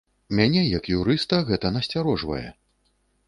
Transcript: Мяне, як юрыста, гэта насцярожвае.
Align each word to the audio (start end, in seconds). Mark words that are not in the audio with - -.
Мяне, 0.37 0.61
як 0.77 0.89
юрыста, 0.99 1.39
гэта 1.51 1.71
насцярожвае. 1.77 2.45